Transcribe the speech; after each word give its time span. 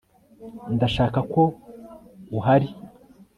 ndashaka 0.75 1.19
ko 1.33 1.41
uhari 2.37 2.67